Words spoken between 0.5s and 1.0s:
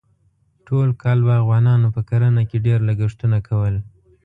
ټول